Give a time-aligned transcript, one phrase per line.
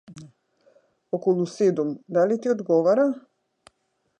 [1.17, 3.07] околу седум, дали ти одговара?